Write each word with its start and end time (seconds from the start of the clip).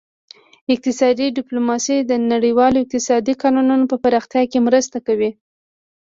اقتصادي 0.73 1.27
ډیپلوماسي 1.37 1.97
د 2.09 2.11
نړیوال 2.31 2.73
اقتصادي 2.77 3.33
قانون 3.41 3.81
په 3.91 3.95
پراختیا 4.03 4.43
کې 4.51 4.59
مرسته 4.67 4.97
کوي 5.07 5.31